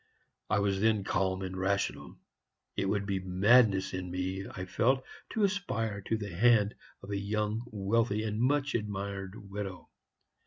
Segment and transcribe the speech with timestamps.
[0.49, 2.17] I was then calm and rational.
[2.75, 7.17] It would be madness in me, I felt, to aspire to the hand of a
[7.19, 9.91] young, wealthy, and much admired widow.